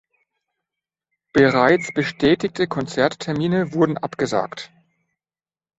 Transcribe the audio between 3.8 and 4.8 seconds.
abgesagt.